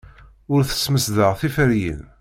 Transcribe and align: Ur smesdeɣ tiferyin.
Ur 0.53 0.61
smesdeɣ 0.65 1.31
tiferyin. 1.39 2.01